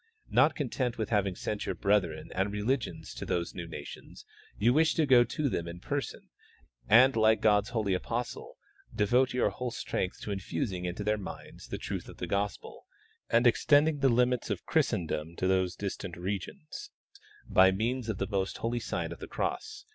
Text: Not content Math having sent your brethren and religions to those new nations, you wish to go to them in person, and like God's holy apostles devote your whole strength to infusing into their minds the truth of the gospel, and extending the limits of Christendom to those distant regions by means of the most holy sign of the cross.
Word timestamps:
Not 0.31 0.55
content 0.55 0.97
Math 0.97 1.09
having 1.09 1.35
sent 1.35 1.67
your 1.67 1.75
brethren 1.75 2.31
and 2.33 2.51
religions 2.51 3.13
to 3.13 3.23
those 3.23 3.53
new 3.53 3.67
nations, 3.67 4.25
you 4.57 4.73
wish 4.73 4.95
to 4.95 5.05
go 5.05 5.23
to 5.23 5.47
them 5.47 5.67
in 5.67 5.79
person, 5.79 6.29
and 6.89 7.15
like 7.15 7.39
God's 7.39 7.69
holy 7.69 7.93
apostles 7.93 8.57
devote 8.95 9.31
your 9.31 9.51
whole 9.51 9.69
strength 9.69 10.19
to 10.21 10.31
infusing 10.31 10.85
into 10.85 11.03
their 11.03 11.19
minds 11.19 11.67
the 11.67 11.77
truth 11.77 12.09
of 12.09 12.17
the 12.17 12.25
gospel, 12.25 12.87
and 13.29 13.45
extending 13.45 13.99
the 13.99 14.09
limits 14.09 14.49
of 14.49 14.65
Christendom 14.65 15.35
to 15.35 15.45
those 15.45 15.75
distant 15.75 16.17
regions 16.17 16.89
by 17.47 17.69
means 17.71 18.09
of 18.09 18.17
the 18.17 18.25
most 18.25 18.57
holy 18.57 18.79
sign 18.79 19.11
of 19.11 19.19
the 19.19 19.27
cross. 19.27 19.85